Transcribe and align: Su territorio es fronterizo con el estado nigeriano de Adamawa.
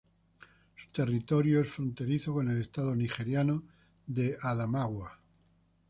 Su 0.75 0.87
territorio 0.91 1.61
es 1.61 1.69
fronterizo 1.71 2.33
con 2.33 2.49
el 2.49 2.59
estado 2.61 2.95
nigeriano 2.95 3.61
de 4.07 4.35
Adamawa. 4.41 5.19